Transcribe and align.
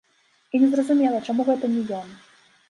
І 0.55 0.61
незразумела, 0.63 1.19
чаму 1.27 1.47
гэта 1.51 1.71
не 1.75 1.85
ён. 2.01 2.09